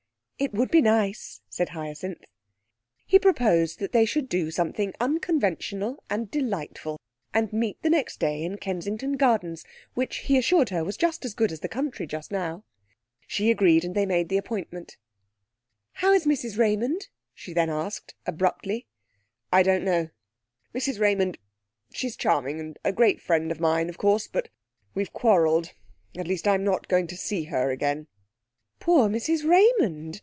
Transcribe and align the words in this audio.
'It 0.43 0.53
would 0.55 0.71
be 0.71 0.81
nice,' 0.81 1.39
said 1.49 1.69
Hyacinth. 1.69 2.23
He 3.05 3.19
proposed 3.19 3.77
that 3.77 3.91
they 3.91 4.05
should 4.05 4.27
do 4.27 4.49
something 4.49 4.91
unconventional 4.99 6.03
and 6.09 6.31
delightful, 6.31 6.99
and 7.31 7.53
meet 7.53 7.79
the 7.83 7.91
next 7.91 8.19
day 8.19 8.41
in 8.41 8.57
Kensington 8.57 9.17
Gardens, 9.17 9.63
which 9.93 10.15
he 10.21 10.39
assured 10.39 10.69
her 10.69 10.83
was 10.83 10.97
just 10.97 11.23
as 11.25 11.35
good 11.35 11.51
as 11.51 11.59
the 11.59 11.69
country 11.69 12.07
just 12.07 12.31
now. 12.31 12.63
She 13.27 13.51
agreed, 13.51 13.85
and 13.85 13.93
they 13.93 14.07
made 14.07 14.31
an 14.31 14.37
appointment. 14.39 14.97
'How 15.91 16.11
is 16.11 16.25
Mrs 16.25 16.57
Raymond?' 16.57 17.09
she 17.35 17.53
then 17.53 17.69
asked 17.69 18.15
abruptly. 18.25 18.87
'I 19.53 19.61
don't 19.61 19.83
know. 19.83 20.09
Mrs 20.73 20.99
Raymond 20.99 21.37
she's 21.93 22.15
charming, 22.15 22.59
and 22.59 22.79
a 22.83 22.91
great 22.91 23.21
friend 23.21 23.51
of 23.51 23.59
mine, 23.59 23.89
of 23.89 23.99
course; 23.99 24.25
but 24.27 24.49
we've 24.95 25.13
quarrelled. 25.13 25.73
At 26.17 26.27
least 26.27 26.47
I'm 26.47 26.63
not 26.63 26.87
going 26.87 27.05
to 27.05 27.15
see 27.15 27.43
her 27.43 27.69
again.' 27.69 28.07
'Poor 28.79 29.07
Mrs 29.07 29.47
Raymond!' 29.47 30.19